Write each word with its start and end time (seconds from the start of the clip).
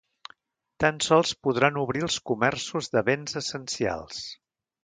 Tan 0.83 1.01
sols 1.07 1.33
podran 1.47 1.77
obrir 1.83 2.03
els 2.09 2.17
comerços 2.31 2.93
de 2.97 3.07
béns 3.11 3.41
essencials. 3.43 4.27